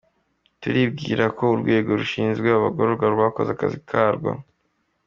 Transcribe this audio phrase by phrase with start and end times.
[0.61, 4.31] Turibwira ko urwego rushinzwe abagororwa rwakoze akazi karwo.